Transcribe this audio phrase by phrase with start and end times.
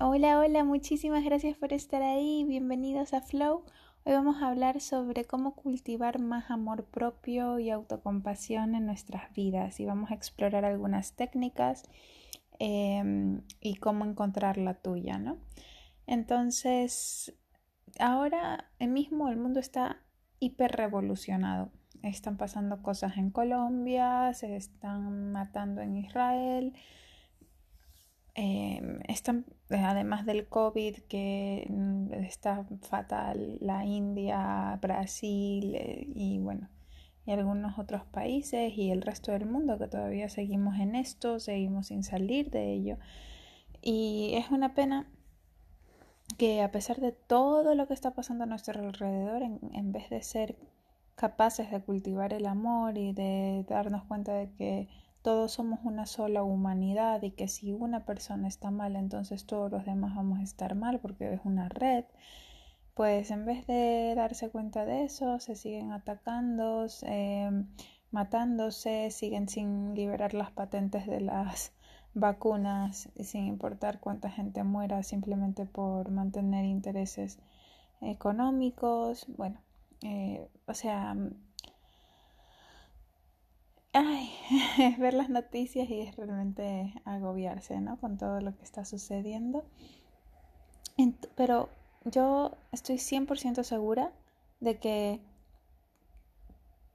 [0.00, 2.44] Hola, hola, muchísimas gracias por estar ahí.
[2.46, 3.64] Bienvenidos a Flow.
[4.04, 9.80] Hoy vamos a hablar sobre cómo cultivar más amor propio y autocompasión en nuestras vidas
[9.80, 11.82] y vamos a explorar algunas técnicas
[12.60, 15.36] em, y cómo encontrar la tuya, ¿no?
[16.06, 17.34] Entonces,
[17.98, 20.00] ahora mismo el mundo está
[20.38, 21.72] hiper revolucionado.
[22.04, 26.72] Están pasando cosas en Colombia, se están matando en Israel,
[28.34, 36.68] Em, están, además del COVID que mm, está fatal, la India, Brasil eh, y bueno,
[37.26, 41.88] y algunos otros países y el resto del mundo que todavía seguimos en esto, seguimos
[41.88, 42.98] sin salir de ello.
[43.82, 45.10] Y es una pena
[46.38, 50.08] que a pesar de todo lo que está pasando a nuestro alrededor, en, en vez
[50.10, 50.56] de ser
[51.16, 54.88] capaces de cultivar el amor y de darnos cuenta de que
[55.28, 59.84] todos somos una sola humanidad y que si una persona está mal, entonces todos los
[59.84, 62.06] demás vamos a estar mal porque es una red,
[62.94, 66.86] pues en vez de darse cuenta de eso, se siguen atacando,
[68.10, 71.74] matándose, siguen sin liberar las patentes de las
[72.14, 77.38] vacunas, sin importar cuánta gente muera simplemente por mantener intereses
[78.00, 79.26] económicos.
[79.36, 79.60] Bueno,
[80.00, 81.14] eh, o sea,
[83.92, 84.30] ay,
[84.78, 87.98] es ver las noticias y es realmente agobiarse, ¿no?
[87.98, 89.64] Con todo lo que está sucediendo.
[91.34, 91.68] pero
[92.04, 94.12] yo estoy 100% segura
[94.60, 95.20] de que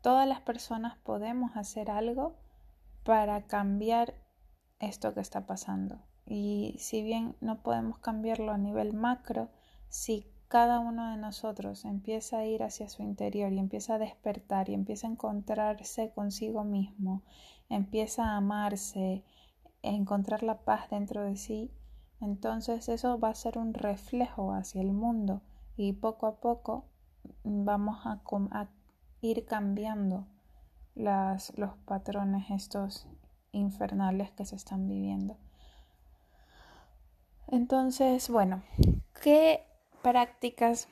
[0.00, 2.34] todas las personas podemos hacer algo
[3.04, 4.14] para cambiar
[4.80, 6.00] esto que está pasando.
[6.26, 9.50] Y si bien no podemos cambiarlo a nivel macro,
[9.88, 14.68] si cada uno de nosotros empieza a ir hacia su interior y empieza a despertar
[14.68, 17.22] y empieza a encontrarse consigo mismo,
[17.70, 19.24] empieza a amarse,
[19.82, 21.70] a encontrar la paz dentro de sí,
[22.20, 25.40] entonces eso va a ser un reflejo hacia el mundo
[25.78, 26.84] y poco a poco
[27.44, 28.20] vamos a,
[29.22, 30.26] ir cambiando
[30.94, 33.06] los patrones estos
[33.52, 35.38] infernales que se están viviendo.
[37.46, 38.62] Entonces, bueno,
[39.22, 39.71] ¿qué
[40.02, 40.88] prácticas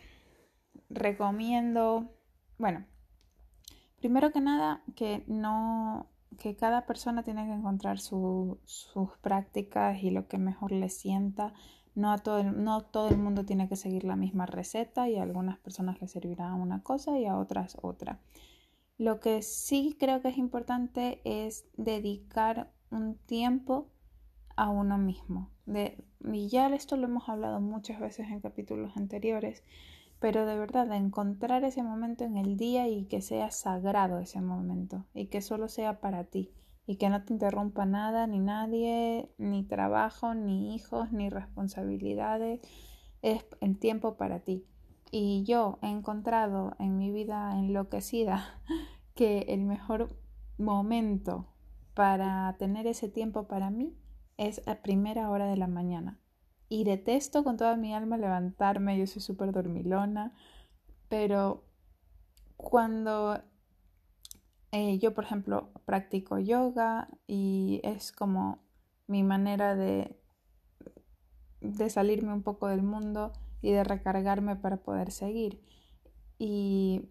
[0.88, 2.10] recomiendo,
[2.58, 2.84] bueno,
[3.98, 10.26] primero que nada, que no, que cada persona tiene que encontrar sus prácticas y lo
[10.26, 11.52] que mejor le sienta.
[11.94, 15.16] No, a todo el, no todo el mundo tiene que seguir la misma receta y
[15.16, 18.20] a algunas personas les servirá una cosa y a otras otra.
[18.96, 23.88] Lo que sí creo que es importante es dedicar un tiempo
[24.60, 25.48] a uno mismo.
[25.64, 29.64] De, y ya esto lo hemos hablado muchas veces en capítulos anteriores,
[30.18, 34.42] pero de verdad, de encontrar ese momento en el día y que sea sagrado ese
[34.42, 36.52] momento y que solo sea para ti
[36.86, 42.60] y que no te interrumpa nada, ni nadie, ni trabajo, ni hijos, ni responsabilidades,
[43.22, 44.66] es el tiempo para ti.
[45.10, 48.60] Y yo he encontrado en mi vida enloquecida
[49.14, 50.14] que el mejor
[50.58, 51.46] momento
[51.94, 53.96] para tener ese tiempo para mí
[54.40, 56.18] es a primera hora de la mañana.
[56.70, 60.32] Y detesto con toda mi alma levantarme, yo soy súper dormilona,
[61.10, 61.66] pero
[62.56, 63.42] cuando
[64.72, 68.62] eh, yo, por ejemplo, practico yoga y es como
[69.06, 70.18] mi manera de,
[71.60, 75.62] de salirme un poco del mundo y de recargarme para poder seguir.
[76.38, 77.10] Y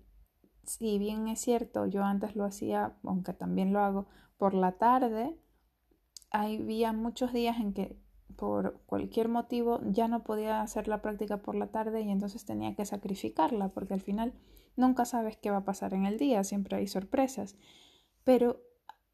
[0.63, 4.07] si bien es cierto, yo antes lo hacía, aunque también lo hago,
[4.37, 5.37] por la tarde,
[6.31, 7.97] había muchos días en que
[8.35, 12.75] por cualquier motivo ya no podía hacer la práctica por la tarde y entonces tenía
[12.75, 14.33] que sacrificarla porque al final
[14.75, 17.57] nunca sabes qué va a pasar en el día, siempre hay sorpresas.
[18.23, 18.61] Pero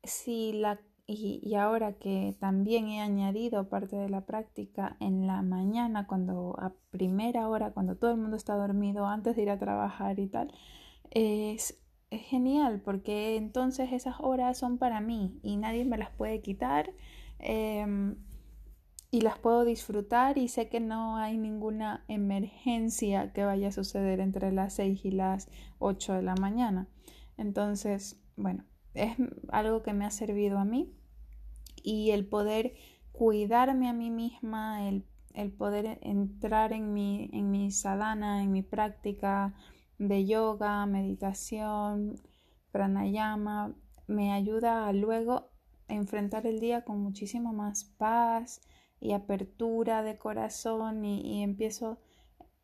[0.04, 6.08] si la y, ahora que también he añadido parte de la práctica en la mañana,
[6.08, 10.20] cuando a primera hora, cuando todo el mundo está dormido, antes de ir a trabajar
[10.20, 10.52] y tal,
[11.12, 11.80] es
[12.10, 16.92] es genial porque entonces esas horas son para mí y nadie me las puede quitar
[17.40, 18.16] em,
[19.12, 24.20] y las puedo disfrutar y sé que no hay ninguna emergencia que vaya a suceder
[24.20, 25.50] entre las 6 y las
[25.80, 26.88] 8 de la mañana.
[27.38, 29.16] Entonces, bueno, es
[29.50, 30.94] algo que me ha servido a mí
[31.82, 32.74] y el poder
[33.14, 38.64] cuidarme a mí misma, el, el poder entrar en mi, en mi sadhana, en mi
[38.64, 39.54] práctica,
[39.98, 42.16] de yoga, meditación,
[42.72, 43.74] pranayama,
[44.08, 45.50] me ayuda a luego
[45.88, 48.62] enfrentar el día con muchísimo más paz
[49.00, 52.00] y apertura de corazón y, empiezo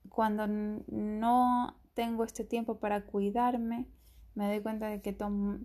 [0.10, 3.88] cuando no tengo este tiempo para cuidarme
[4.34, 5.16] me doy cuenta de que,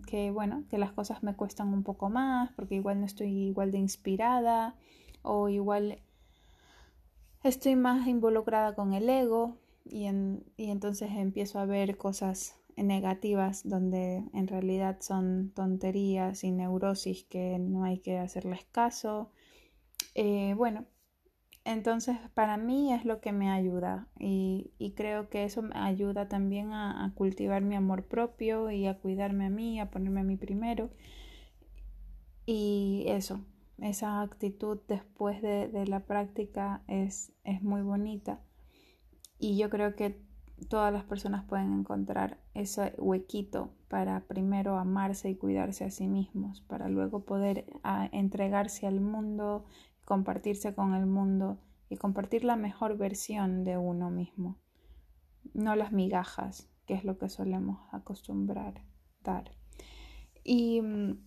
[0.07, 3.71] que bueno que las cosas me cuestan un poco más porque igual no estoy igual
[3.71, 4.75] de inspirada
[5.21, 6.01] o igual
[7.43, 9.57] estoy más involucrada con el ego
[9.89, 10.07] y,
[10.57, 17.57] y entonces empiezo a ver cosas negativas donde en realidad son tonterías y neurosis que
[17.59, 19.31] no hay que hacerles caso.
[20.15, 20.85] Eh, bueno,
[21.65, 26.71] entonces para mí es lo que me ayuda y, creo que eso me ayuda también
[26.73, 30.89] a, cultivar mi amor propio y a cuidarme a mí, a ponerme a mí primero.
[32.45, 33.41] Y eso,
[33.79, 38.39] esa actitud después de, de la práctica es, es muy bonita.
[39.39, 40.19] Y yo creo que
[40.69, 46.61] todas las personas pueden encontrar ese huequito para primero amarse y cuidarse a sí mismos,
[46.61, 49.65] para luego poder ah, entregarse al mundo,
[50.05, 54.57] compartirse con el mundo y compartir la mejor versión de uno mismo,
[55.53, 58.81] no las migajas, que es lo que solemos acostumbrar
[59.23, 59.51] dar.
[60.43, 61.19] Y mm,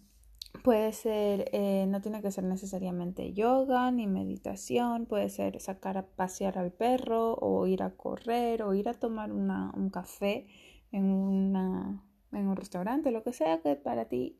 [0.65, 6.07] Puede ser, eh, no tiene que ser necesariamente yoga ni meditación, puede ser sacar a
[6.07, 10.47] pasear al perro o ir a correr o ir a tomar una, un café
[10.93, 14.39] en, una, en un restaurante, lo que sea que para ti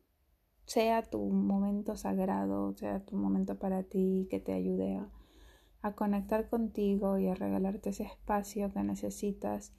[0.65, 5.09] sea tu momento sagrado, sea tu momento para ti que te ayude a,
[5.95, 9.73] conectar contigo y a regalarte ese espacio que necesitas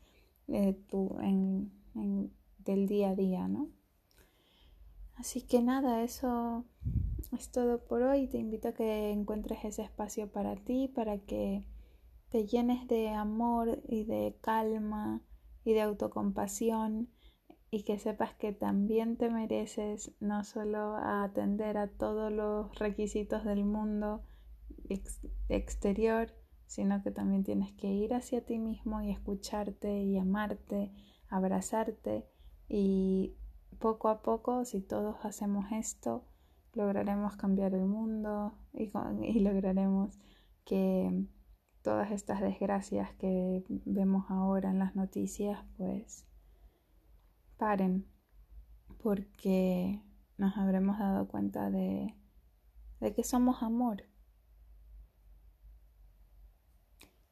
[0.49, 3.69] eh, tú en, en, del día a día, ¿no?
[5.17, 6.64] Así que nada, eso
[7.32, 8.29] es todo por hoy.
[8.29, 11.64] Te invito a que encuentres ese espacio para ti, para que
[12.31, 15.23] te llenes de amor y de calma
[15.64, 17.09] y de autocompasión
[17.70, 23.65] y que sepas que también te mereces no solo atender a todos los requisitos del
[23.65, 24.23] mundo
[25.49, 26.35] exterior,
[26.67, 30.93] sino que también tienes que ir hacia ti mismo y escucharte y amarte,
[31.29, 32.26] abrazarte
[32.69, 33.37] y
[33.78, 36.24] poco a poco, si todos hacemos esto,
[36.74, 40.19] lograremos cambiar el mundo y, lograremos
[40.64, 41.26] que
[41.82, 46.26] todas estas desgracias que vemos ahora en las noticias, pues
[47.56, 48.06] paren,
[49.02, 50.00] porque
[50.38, 52.14] nos habremos dado cuenta de,
[53.00, 54.04] de que somos amor.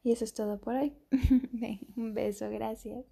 [0.03, 0.97] Y eso es todo por hoy.
[1.95, 3.05] Un beso, gracias.